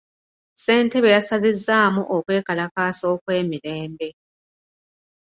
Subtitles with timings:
[0.53, 4.07] Ssentebe yasazizzaamu okwekalakaasa okw'emirembe.